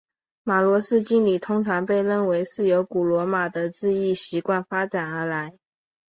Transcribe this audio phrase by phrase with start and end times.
[0.45, 5.53] 罗马式敬礼通常被认为是由古罗马的致意习惯发展而来。